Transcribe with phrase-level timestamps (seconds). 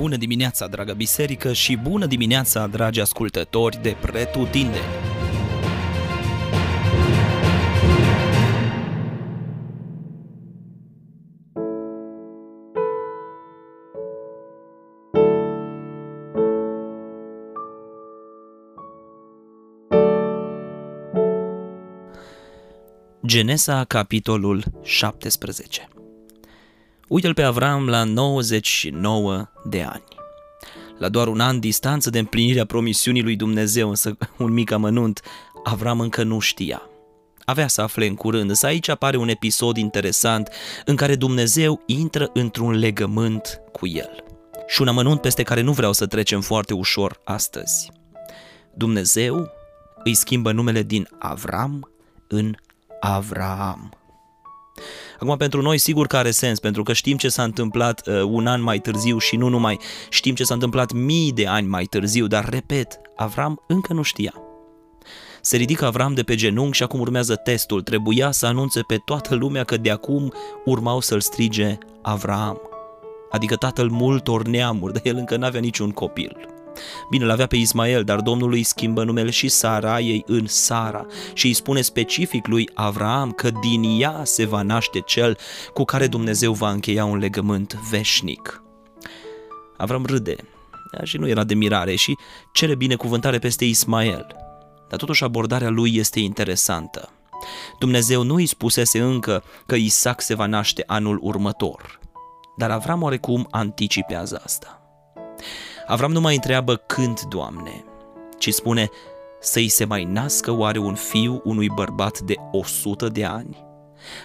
[0.00, 4.84] Bună dimineața, dragă biserică, și bună dimineața, dragi ascultători de Pretutindeni!
[23.26, 25.88] Genesa, capitolul 17
[27.10, 30.04] Uite-l pe Avram la 99 de ani.
[30.98, 35.20] La doar un an distanță de împlinirea promisiunii lui Dumnezeu, însă un mic amănunt,
[35.64, 36.82] Avram încă nu știa.
[37.44, 40.48] Avea să afle în curând, însă aici apare un episod interesant
[40.84, 44.24] în care Dumnezeu intră într-un legământ cu el.
[44.66, 47.90] Și un amănunt peste care nu vreau să trecem foarte ușor astăzi.
[48.74, 49.50] Dumnezeu
[50.04, 51.90] îi schimbă numele din Avram
[52.28, 52.54] în
[53.00, 53.99] Avraam.
[55.18, 58.46] Acum, pentru noi, sigur că are sens, pentru că știm ce s-a întâmplat uh, un
[58.46, 62.26] an mai târziu și nu numai, știm ce s-a întâmplat mii de ani mai târziu,
[62.26, 64.34] dar, repet, Avram încă nu știa.
[65.42, 67.82] Se ridică Avram de pe genunchi și acum urmează testul.
[67.82, 70.32] Trebuia să anunțe pe toată lumea că de acum
[70.64, 72.60] urmau să-l strige Avram,
[73.30, 76.36] adică tatăl multor neamuri, dar el încă n-avea niciun copil.
[77.10, 79.52] Bine, îl avea pe Ismael, dar Domnul îi schimbă numele și
[79.98, 85.00] ei în Sara și îi spune specific lui Avraam că din ea se va naște
[85.00, 85.38] cel
[85.74, 88.62] cu care Dumnezeu va încheia un legământ veșnic.
[89.76, 90.36] Avram râde
[91.02, 92.16] și nu era de mirare și
[92.52, 94.26] cere binecuvântare peste Ismael.
[94.88, 97.08] Dar totuși abordarea lui este interesantă.
[97.78, 101.98] Dumnezeu nu îi spusese încă că Isaac se va naște anul următor,
[102.56, 104.82] dar Avram oarecum anticipează asta.
[105.90, 107.84] Avram nu mai întreabă când, Doamne,
[108.38, 108.88] ci spune
[109.40, 113.64] să-i se mai nască oare un fiu unui bărbat de 100 de ani?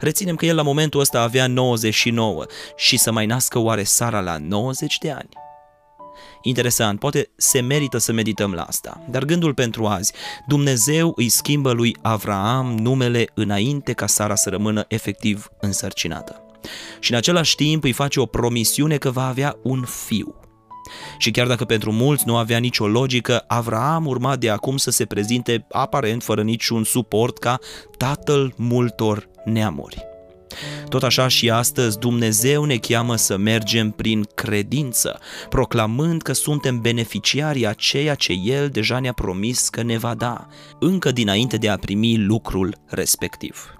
[0.00, 2.44] Reținem că el la momentul ăsta avea 99
[2.76, 5.28] și să mai nască oare Sara la 90 de ani?
[6.42, 10.12] Interesant, poate se merită să medităm la asta, dar gândul pentru azi,
[10.46, 16.42] Dumnezeu îi schimbă lui Avraam numele înainte ca Sara să rămână efectiv însărcinată.
[17.00, 20.41] Și în același timp îi face o promisiune că va avea un fiu.
[21.18, 25.04] Și chiar dacă pentru mulți nu avea nicio logică, Avraam urma de acum să se
[25.04, 27.58] prezinte aparent fără niciun suport ca
[27.96, 30.10] tatăl multor neamuri.
[30.88, 37.66] Tot așa și astăzi Dumnezeu ne cheamă să mergem prin credință, proclamând că suntem beneficiarii
[37.66, 40.46] a ceea ce El deja ne-a promis că ne va da,
[40.80, 43.74] încă dinainte de a primi lucrul respectiv.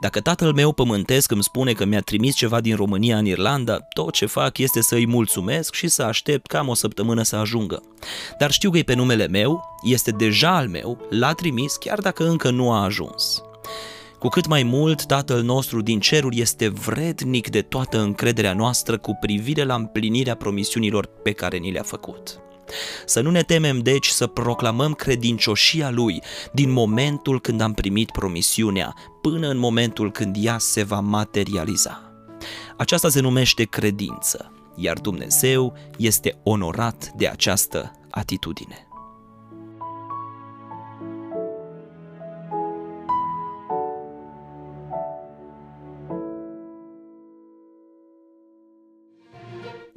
[0.00, 4.12] Dacă tatăl meu pământesc îmi spune că mi-a trimis ceva din România în Irlanda, tot
[4.12, 7.82] ce fac este să îi mulțumesc și să aștept cam o săptămână să ajungă.
[8.38, 12.28] Dar știu că e pe numele meu, este deja al meu, l-a trimis chiar dacă
[12.28, 13.42] încă nu a ajuns.
[14.18, 19.16] Cu cât mai mult, Tatăl nostru din ceruri este vrednic de toată încrederea noastră cu
[19.20, 22.38] privire la împlinirea promisiunilor pe care ni le-a făcut.
[23.06, 28.94] Să nu ne temem deci să proclamăm credincioșia Lui din momentul când am primit promisiunea
[29.30, 32.12] până în momentul când ea se va materializa.
[32.76, 38.86] Aceasta se numește credință, iar Dumnezeu este onorat de această atitudine.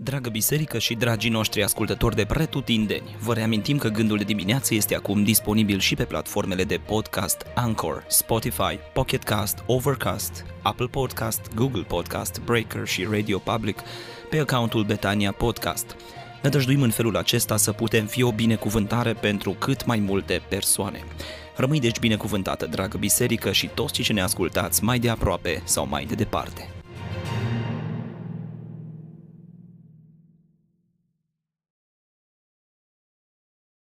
[0.08, 4.96] Dragă biserică și dragii noștri ascultători de pretutindeni, vă reamintim că Gândul de dimineață este
[4.96, 11.82] acum disponibil și pe platformele de podcast Anchor, Spotify, Pocket Cast, Overcast, Apple Podcast, Google
[11.82, 13.80] Podcast, Breaker și Radio Public
[14.30, 15.96] pe accountul Betania Podcast.
[16.42, 21.04] Ne dăjduim în felul acesta să putem fi o binecuvântare pentru cât mai multe persoane.
[21.56, 25.88] Rămâi deci binecuvântată, dragă biserică și toți cei ce ne ascultați mai de aproape sau
[25.88, 26.77] mai de departe.